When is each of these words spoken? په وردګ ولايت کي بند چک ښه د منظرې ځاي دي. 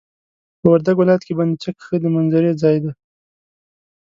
په 0.59 0.65
وردګ 0.71 0.95
ولايت 0.99 1.23
کي 1.27 1.33
بند 1.39 1.53
چک 1.63 1.77
ښه 1.85 1.95
د 2.01 2.05
منظرې 2.15 2.51
ځاي 2.61 2.77
دي. 2.83 2.91